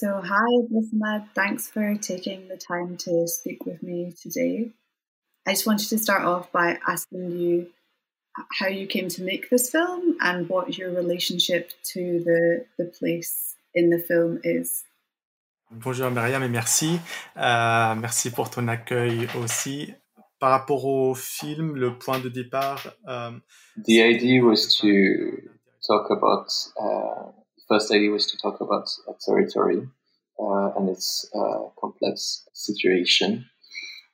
[0.00, 1.28] So, hi, Bisma.
[1.34, 4.70] Thanks for taking the time to speak with me today.
[5.46, 7.66] I just wanted to start off by asking you
[8.58, 13.56] how you came to make this film and what your relationship to the, the place
[13.74, 14.84] in the film is.
[15.70, 16.98] Bonjour Myriam et merci.
[17.36, 19.92] Euh, merci pour ton accueil aussi.
[20.38, 22.86] Par rapport au film, le point de départ.
[23.06, 23.42] Um,
[23.76, 25.42] the idea was to
[25.86, 26.48] talk about.
[26.80, 27.32] Uh,
[27.68, 29.86] first idea was to talk about a territory
[30.76, 33.44] and its uh, complex situation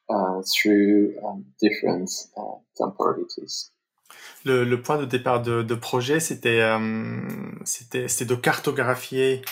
[0.09, 3.73] uh, through um, different uh, temporalities.
[4.45, 6.79] Le, le, point de départ de, de projet, c'était euh,
[7.65, 9.43] c'était de cartographier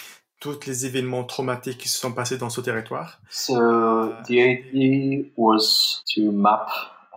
[0.41, 3.21] tous les événements traumatiques qui se sont passés dans ce territoire.
[3.31, 6.69] So the idea was to map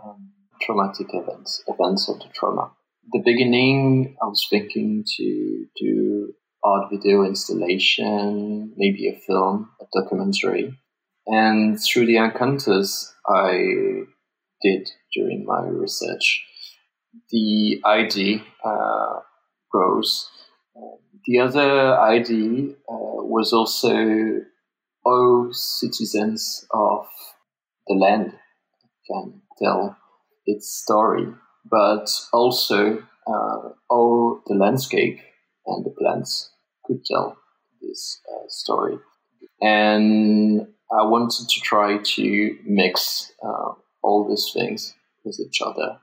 [0.03, 2.73] um, traumatic events, events of the trauma.
[3.13, 6.16] The beginning, I was thinking to do
[6.67, 10.77] art video installation, maybe a film, a documentary.
[11.25, 14.03] And through the encounters I
[14.61, 16.43] did during my research,
[17.29, 19.19] the idea uh,
[19.71, 20.29] grows
[21.27, 24.39] the other idea uh, was also
[25.05, 27.05] all citizens of
[27.87, 28.33] the land.
[29.09, 29.97] Can tell
[30.45, 31.27] its story,
[31.69, 35.19] but also uh, all the landscape
[35.65, 36.49] and the plants
[36.87, 37.37] could tell
[37.81, 38.97] this uh, story.
[39.61, 45.99] And I wanted to try to mix uh, all these things with each other.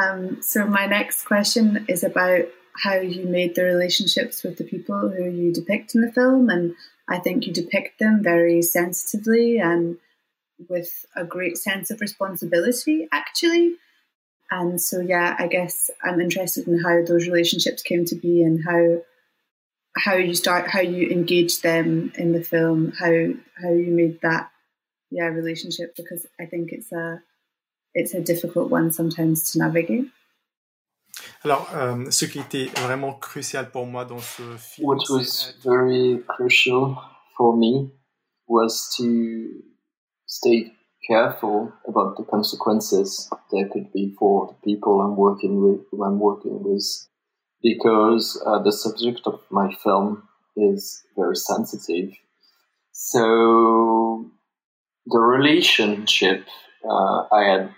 [0.00, 2.44] Um, so my next question is about
[2.76, 6.48] how you made the relationships with the people who you depict in the film.
[6.48, 6.74] And
[7.08, 9.96] I think you depict them very sensitively and
[10.68, 13.76] with a great sense of responsibility, actually.
[14.50, 18.64] And so, yeah, I guess I'm interested in how those relationships came to be and
[18.64, 19.02] how
[19.96, 23.10] how you start, how you engage them in the film, how
[23.60, 24.50] how you made that
[25.10, 27.22] yeah relationship because I think it's a
[27.94, 30.10] it's a difficult one sometimes to navigate.
[31.42, 34.86] Alors, euh, ce qui était vraiment crucial pour moi dans ce film.
[34.86, 36.96] What was very crucial
[37.36, 37.90] for me
[38.46, 39.48] was to
[40.26, 40.72] stay
[41.08, 46.20] careful about the consequences there could be for the people I'm working with, who I'm
[46.20, 47.08] working with,
[47.62, 52.12] because uh, the subject of my film is very sensitive.
[52.92, 54.30] So,
[55.06, 56.46] the relationship
[56.84, 57.74] uh, I had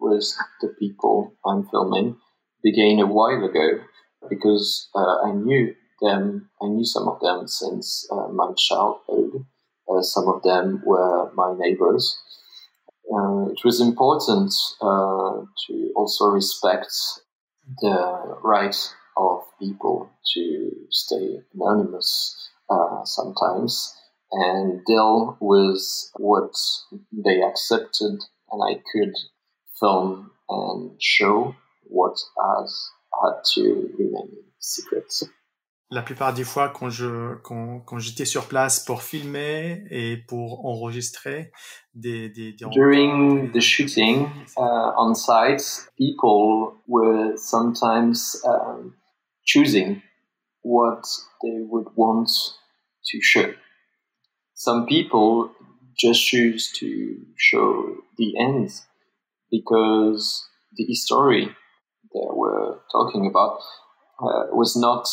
[0.00, 2.16] with the people I'm filming
[2.62, 3.84] began a while ago
[4.28, 6.50] because uh, I knew them.
[6.62, 9.44] I knew some of them since uh, my childhood.
[9.88, 12.18] Uh, some of them were my neighbors.
[13.12, 16.92] Uh, it was important to also respect
[17.80, 18.74] the right
[19.16, 23.94] of people to stay anonymous uh, sometimes
[24.32, 25.80] and deal with
[26.16, 26.52] what
[27.12, 28.18] they accepted
[28.50, 29.14] and I could
[29.78, 31.54] film and show
[31.84, 32.90] what has
[33.22, 35.24] had to remain secret.
[35.90, 40.66] La plupart des fois, quand je quand, quand j'étais sur place pour filmer et pour
[40.66, 41.52] enregistrer
[41.94, 44.26] des, des, des during the shooting
[44.56, 48.94] uh, on site, people were sometimes um,
[49.44, 50.02] choosing
[50.62, 51.04] what
[51.42, 52.30] they would want
[53.06, 53.54] to show.
[54.54, 55.50] Some people
[55.98, 58.84] just choose to show the ends
[59.50, 60.46] because
[60.76, 61.46] the story
[62.14, 63.60] they were talking about
[64.20, 65.08] uh, was not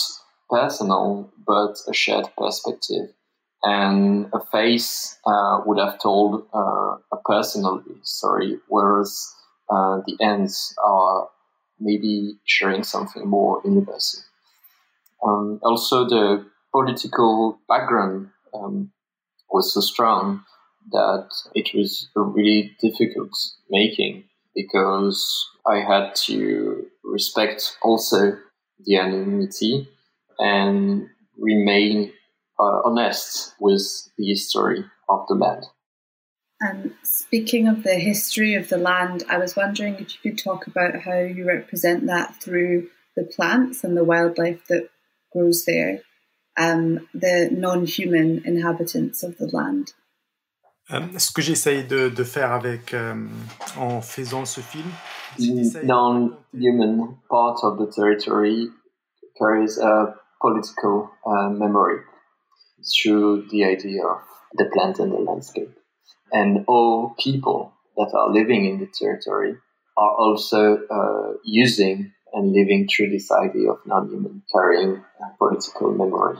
[0.50, 3.10] personal, but a shared perspective.
[3.64, 9.34] And a face uh, would have told uh, a personal story, whereas
[9.70, 11.30] uh, the ends are
[11.82, 14.24] maybe sharing something more universal.
[15.24, 18.92] Um, also, the political background um,
[19.50, 20.44] was so strong
[20.92, 23.32] that it was really difficult
[23.70, 24.24] making
[24.56, 28.38] because I had to respect also
[28.86, 29.88] the anonymity
[30.40, 31.08] and
[31.38, 32.12] remain
[32.60, 33.84] uh, honest with
[34.18, 35.66] the history of the land.
[36.62, 40.68] And speaking of the history of the land, I was wondering if you could talk
[40.68, 44.90] about how you represent that through the plants and the wildlife that
[45.34, 46.02] grows there,
[46.58, 49.94] um, the non human inhabitants of the land.
[50.92, 53.16] Euh, ce que j'essaye de, de, faire avec euh,
[53.78, 54.92] en faisant ce film.
[55.84, 58.68] Non-human part of the territory
[59.38, 62.02] carries a political uh, memory
[62.84, 64.22] through the idea of
[64.58, 65.72] the plant and the landscape.
[66.32, 69.56] And all people that are living in the territory
[69.98, 75.04] are also uh, using and living through this idea of non-human carrying
[75.38, 76.38] political memory.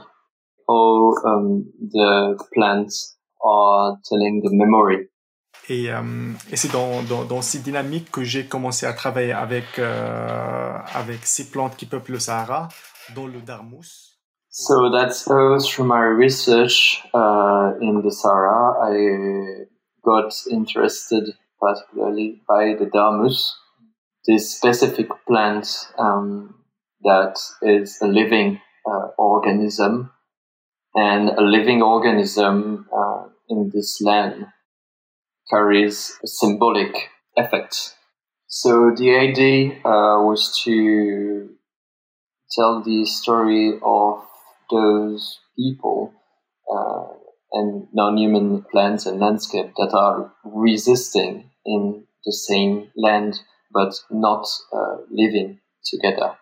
[0.68, 5.08] how um, the plants are telling the memory.
[5.68, 9.78] Et, euh, et c'est dans, dans, dans, ces dynamiques que j'ai commencé à travailler avec,
[9.78, 12.68] euh, avec ces plantes qui peuplent le Sahara,
[13.14, 14.11] dont le darmous.
[14.54, 19.64] So that's how through my research uh, in the Sahara, I
[20.04, 21.24] got interested
[21.58, 23.54] particularly by the darmous,
[24.26, 25.66] this specific plant
[25.98, 26.54] um,
[27.02, 30.10] that is a living uh, organism
[30.94, 34.48] and a living organism uh, in this land
[35.48, 37.08] carries a symbolic
[37.38, 37.94] effect.
[38.48, 41.48] So the idea uh, was to
[42.54, 44.26] tell the story of
[44.72, 46.12] those people
[46.72, 47.04] uh,
[47.52, 53.40] and non-human plants and landscape that are resisting in the same land
[53.72, 56.36] but not uh, living together.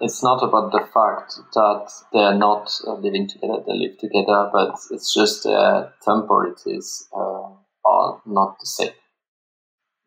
[0.00, 4.74] It's not about the fact that they're not uh, living together, they live together, but
[4.90, 7.50] it's just their temporalities uh,
[7.84, 8.94] are not the same,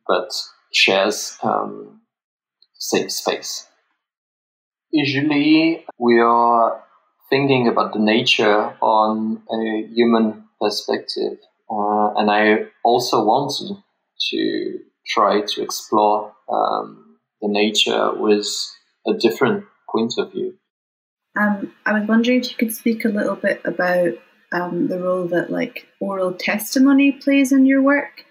[0.07, 0.29] but
[0.73, 2.01] shares um,
[2.73, 3.67] same space.
[4.91, 6.83] Usually, we are
[7.35, 11.37] thinking about the nature on a human perspective,
[11.69, 13.75] uh, and I also wanted
[14.31, 18.47] to try to explore um, the nature with
[19.05, 20.57] a different point of view.
[21.37, 24.13] Um, I was wondering if you could speak a little bit about
[24.53, 28.23] um, the role that like oral testimony plays in your work,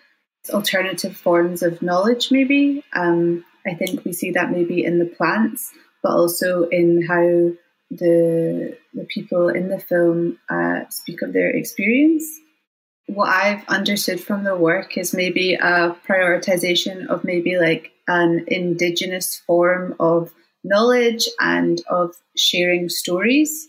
[0.49, 2.83] alternative forms of knowledge, maybe.
[2.97, 5.73] Um, I think we see that maybe in the plants,
[6.03, 7.53] but also in how
[7.91, 12.25] the the people in the film uh, speak of their experience.
[13.07, 19.37] What I've understood from the work is maybe a prioritization of maybe like an indigenous
[19.47, 20.33] form of
[20.63, 23.69] knowledge and of sharing stories.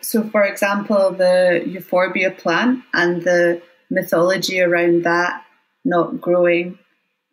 [0.00, 3.60] So, for example, the euphorbia plant and the
[3.90, 5.44] mythology around that
[5.84, 6.78] not growing.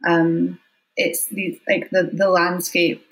[0.08, 0.60] Um,
[0.96, 3.06] it's the, like the, the landscape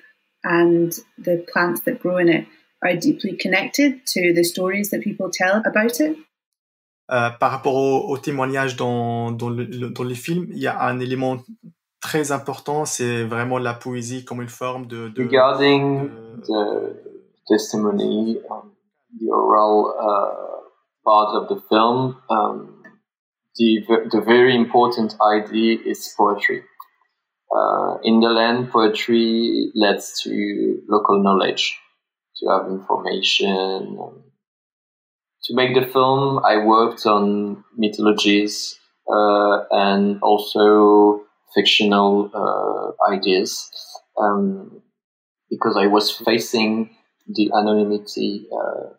[0.43, 2.47] and the plants that grow in it
[2.83, 6.17] are deeply connected to the stories that people tell about it?
[7.11, 10.81] Euh, par rapport au, au témoignage dans, dans, le, dans les films, il y a
[10.81, 11.37] un élément
[12.01, 15.09] très important, c'est vraiment la poésie comme une forme de...
[15.09, 16.95] de Regarding de, the
[17.47, 18.71] testimony, um,
[19.19, 20.55] the oral uh,
[21.03, 22.83] part of the film, um,
[23.55, 23.81] the,
[24.11, 26.63] the very important idea is poetry.
[27.55, 31.77] Uh, in the land, poetry leads to local knowledge,
[32.37, 33.97] to have information.
[35.43, 41.21] To make the film, I worked on mythologies uh, and also
[41.53, 43.69] fictional uh, ideas
[44.19, 44.81] um,
[45.49, 46.95] because I was facing
[47.27, 48.89] the anonymity, uh,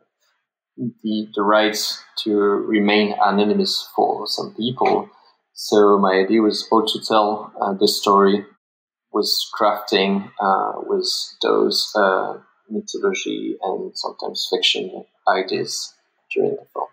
[0.77, 1.77] the, the right
[2.25, 5.11] to remain anonymous for some people.
[5.53, 8.44] So my idea was how to tell uh, the story
[9.12, 11.09] was crafting uh, with
[11.43, 12.35] those uh,
[12.71, 15.95] mythology and sometimes fiction ideas
[16.35, 16.87] during the film.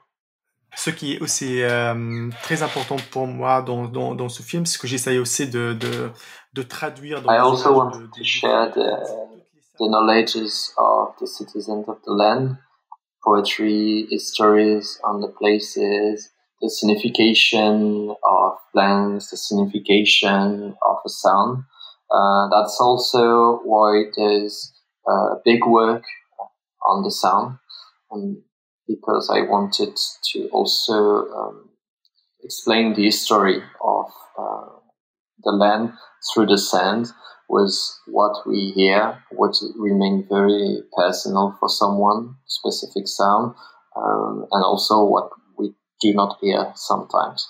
[0.75, 4.79] Ce qui est aussi euh, très important pour moi dans, dans, dans ce film, c'est
[4.79, 6.09] que j'essaye aussi de, de,
[6.53, 7.21] de traduire.
[7.21, 8.97] Dans I also want de, to share the,
[9.77, 12.57] the knowledges of the citizens of the land,
[13.23, 21.65] poetry, stories on the places, the signification of plants, the signification of a sound.
[22.09, 24.72] Uh, that's also why there's
[25.07, 26.03] uh, big work
[26.87, 27.57] on the sound.
[28.11, 28.41] And
[28.87, 29.97] because I wanted
[30.31, 31.69] to also um,
[32.43, 34.05] explain the history of
[34.37, 34.69] uh,
[35.43, 35.93] the land
[36.33, 37.07] through the sand
[37.49, 43.53] was what we hear, what remain very personal for someone, specific sound,
[43.95, 47.47] um, and also what we do not hear sometimes.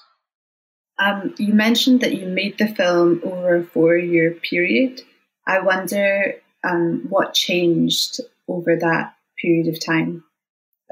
[1.00, 5.02] Um, you mentioned that you made the film over a four-year period.
[5.48, 10.24] I wonder um, what changed over that period of time.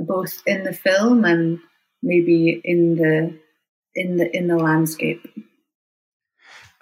[0.05, 1.59] both in the film and
[2.01, 3.33] maybe in the
[3.95, 5.21] in the in the landscape.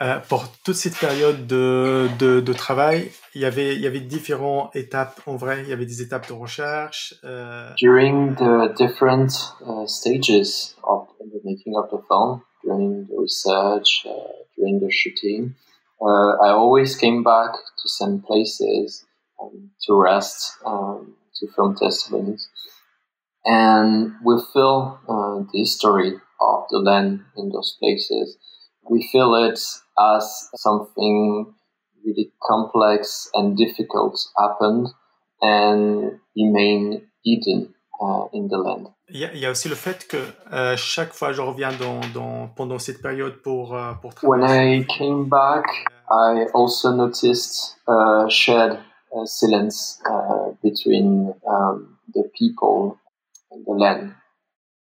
[0.01, 3.99] Euh, pour toute cette période de, de, de, travail, il y avait il y avait
[3.99, 5.63] différentes étapes en vrai.
[5.63, 7.15] Il y avait des étapes de recherche.
[7.25, 7.69] Euh...
[7.75, 9.33] During the different
[9.67, 14.11] uh, stages of the making of the film, during the research, uh,
[14.57, 15.53] during the shooting,
[16.01, 19.05] uh, I always came back to some places
[19.41, 22.49] um, to rest, um, to film testimonies.
[23.45, 28.37] and we feel uh, the history of the land in those places.
[28.89, 29.59] We feel it
[29.99, 31.53] as something
[32.05, 34.87] really complex and difficult happened
[35.41, 38.87] and remain hidden uh, in the land.
[39.11, 40.17] Il y, a, y a aussi le fait que
[40.53, 44.85] euh, chaque fois je reviens dans, dans, pendant cette période pour, euh, pour When I
[44.85, 45.65] came back,
[46.11, 48.77] I also noticed a shared
[49.15, 52.97] uh, silence uh, between um, the people
[53.51, 54.13] and the land.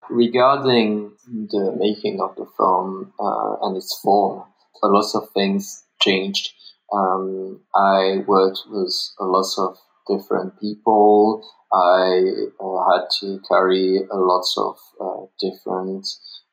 [0.09, 4.43] Regarding the making of the film uh, and its form,
[4.83, 6.53] a lot of things changed.
[6.93, 9.79] Um, I worked with a lot of
[10.09, 11.47] different people.
[11.73, 12.23] I
[12.61, 16.07] uh, had to carry a lot of uh, different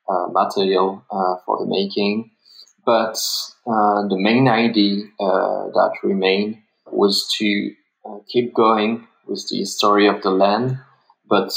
[0.08, 2.30] uh, material uh, for the making.
[2.84, 3.18] But
[3.66, 7.72] uh, the main idea that remained was to
[8.32, 10.78] keep going with the story of the land,
[11.28, 11.52] but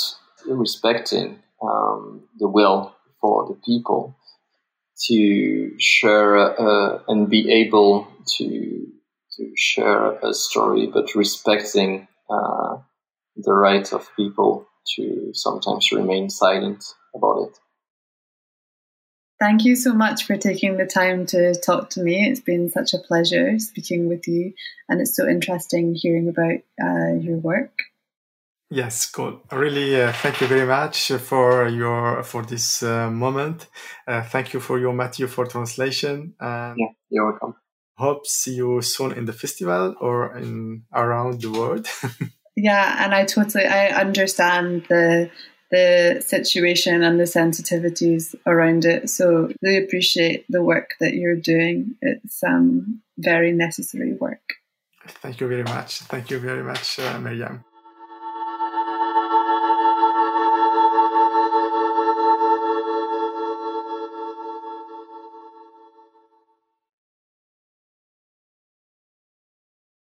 [0.46, 4.16] respecting um, the will for the people
[5.08, 8.08] to share uh, and be able
[8.38, 8.88] to
[9.38, 12.78] to share a story, but respecting uh,
[13.36, 16.84] the right of people to sometimes remain silent
[17.16, 17.60] about it.
[19.40, 22.30] Thank you so much for taking the time to talk to me.
[22.30, 24.54] It's been such a pleasure speaking with you,
[24.88, 27.74] and it's so interesting hearing about uh, your work.
[28.70, 29.42] Yes, cool.
[29.52, 33.68] Really, uh, thank you very much for your for this uh, moment.
[34.08, 36.36] Uh, thank you for your Matthew for translation.
[36.40, 37.56] And yeah, you're welcome.
[37.98, 41.88] Hope see you soon in the festival or in around the world.
[42.56, 45.30] yeah, and I totally I understand the
[45.74, 49.10] the situation and the sensitivities around it.
[49.10, 51.96] So really appreciate the work that you're doing.
[52.00, 54.54] It's um, very necessary work.
[55.08, 56.00] Thank you very much.
[56.02, 57.66] Thank you very much, uh, Miriam.